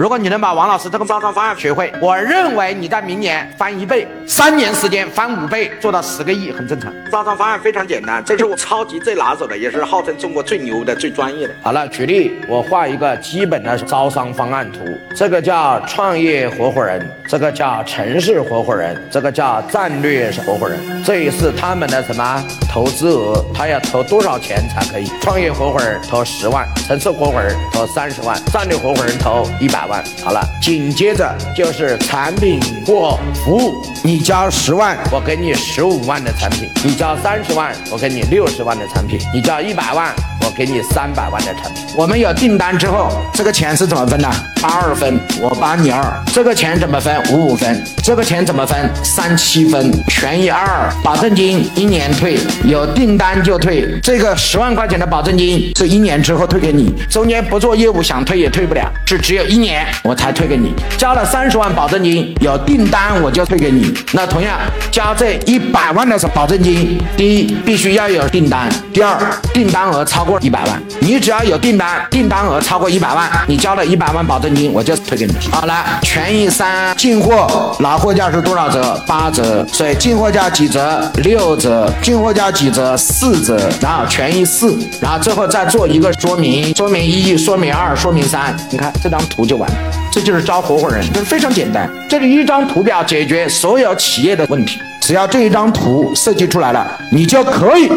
[0.00, 6.94] 如果你能把王老师这个包装方案学会，我认为你在明年翻一倍，三年时间翻五倍，做到十个亿很正常。
[7.10, 11.54] 招商方案非常简单，这是我超级最拿手的，也是号称中国最牛的、最专业的。
[11.60, 14.84] 好了，举例，我画一个基本的招商方案图，
[15.16, 25.10] 这个叫创业合伙人，这个叫城市合伙人，这个叫战略合伙人，这也是他们的什么投资额，他要投多少钱才可以？
[25.20, 30.00] 创业合伙人投十万，城市合伙人投三十万，战略合伙人投一百万。
[30.24, 40.14] 好了，紧接着就是产品或服务，你交十万，我给你十五万的产品；你交三十万，我给你六十万的产品；你交一百万。
[40.42, 44.28] 我给你三百万的成，我们有订单之后，这个钱是怎么分的？
[44.60, 46.02] 八二分，我八你二。
[46.32, 47.22] 这个钱怎么分？
[47.32, 47.82] 五五分。
[48.04, 48.90] 这个钱怎么分？
[49.02, 53.98] 三七分，权益二，保证金一年退，有订单就退。
[54.02, 60.74] 这个十万块钱的保证金是一年之后退给你，中间不做业务想退也退不了，是只有一年我才退给你。
[60.98, 63.94] 交了三十万保证金，有订单我就退给你。
[64.12, 64.58] 那同样
[64.90, 69.18] 交这一百万的保证金，第一必须要有订单，第二
[69.54, 70.40] 订单额超过过。
[70.40, 75.34] 一百万，你只要有订单，订单额超过一百万，你交了一百万保证金，我就退给你。
[75.50, 78.98] 好了，权益三，进货拿货价是多少折？
[79.06, 79.66] 八折。
[79.70, 81.10] 所以进货价几折？
[81.16, 81.92] 六折。
[82.00, 82.96] 进货价几折？
[82.96, 83.70] 四折。
[83.82, 88.56] 然后权益四，然后最后再做一个说明，说明一，说明二，说明三。
[88.70, 89.76] 你看这张图就完了，
[90.10, 91.86] 这就是招合伙人，这非常简单。
[92.08, 97.90] 这里一张图表解决所有企业的问题，只要这一张图设计出来了，你就可以。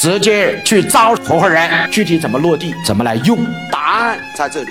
[0.00, 3.36] 直接去招合伙人，具体怎么落地，怎么来用？
[3.68, 4.70] 答案在这里，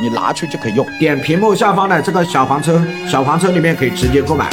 [0.00, 0.86] 你拿去就可以用。
[0.98, 4.48] 点屏幕下方的这个小黄车，小黄车里面可以直接购买。